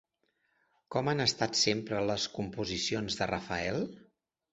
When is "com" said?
0.95-1.09